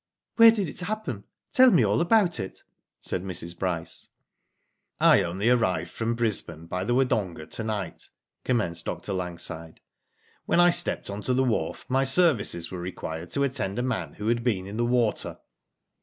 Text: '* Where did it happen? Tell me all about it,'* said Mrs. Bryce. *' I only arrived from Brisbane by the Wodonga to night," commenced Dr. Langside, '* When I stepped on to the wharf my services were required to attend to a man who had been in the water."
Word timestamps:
'* 0.19 0.35
Where 0.37 0.49
did 0.49 0.67
it 0.67 0.79
happen? 0.79 1.25
Tell 1.51 1.69
me 1.69 1.85
all 1.85 2.01
about 2.01 2.39
it,'* 2.39 2.63
said 2.99 3.21
Mrs. 3.23 3.55
Bryce. 3.55 4.09
*' 4.55 4.99
I 5.13 5.21
only 5.21 5.47
arrived 5.47 5.91
from 5.91 6.15
Brisbane 6.15 6.65
by 6.65 6.83
the 6.83 6.95
Wodonga 6.95 7.45
to 7.51 7.63
night," 7.63 8.09
commenced 8.43 8.85
Dr. 8.85 9.13
Langside, 9.13 9.79
'* 10.13 10.45
When 10.47 10.59
I 10.59 10.71
stepped 10.71 11.11
on 11.11 11.21
to 11.21 11.35
the 11.35 11.43
wharf 11.43 11.85
my 11.87 12.03
services 12.03 12.71
were 12.71 12.81
required 12.81 13.29
to 13.33 13.43
attend 13.43 13.75
to 13.75 13.83
a 13.83 13.85
man 13.85 14.13
who 14.15 14.27
had 14.29 14.43
been 14.43 14.65
in 14.65 14.77
the 14.77 14.85
water." 14.87 15.37